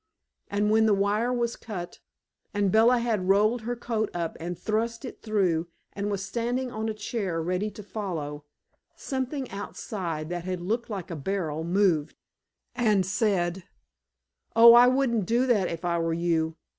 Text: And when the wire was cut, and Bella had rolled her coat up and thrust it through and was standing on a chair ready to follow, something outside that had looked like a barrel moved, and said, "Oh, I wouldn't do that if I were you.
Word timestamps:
And 0.47 0.71
when 0.71 0.87
the 0.87 0.95
wire 0.95 1.31
was 1.31 1.55
cut, 1.55 1.99
and 2.55 2.71
Bella 2.71 2.97
had 2.97 3.29
rolled 3.29 3.61
her 3.61 3.75
coat 3.75 4.09
up 4.15 4.35
and 4.39 4.57
thrust 4.57 5.05
it 5.05 5.21
through 5.21 5.67
and 5.93 6.09
was 6.09 6.25
standing 6.25 6.71
on 6.71 6.89
a 6.89 6.93
chair 6.95 7.39
ready 7.39 7.69
to 7.69 7.83
follow, 7.83 8.43
something 8.95 9.51
outside 9.51 10.27
that 10.29 10.43
had 10.43 10.59
looked 10.59 10.89
like 10.89 11.11
a 11.11 11.15
barrel 11.15 11.63
moved, 11.63 12.15
and 12.73 13.05
said, 13.05 13.65
"Oh, 14.55 14.73
I 14.73 14.87
wouldn't 14.87 15.27
do 15.27 15.45
that 15.45 15.67
if 15.67 15.85
I 15.85 15.99
were 15.99 16.13
you. 16.15 16.55